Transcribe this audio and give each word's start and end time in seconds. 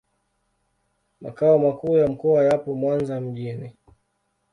Makao 1.21 1.57
makuu 1.59 1.97
ya 1.97 2.07
mkoa 2.07 2.43
yapo 2.43 2.75
Mwanza 2.75 3.21
mjini. 3.21 3.73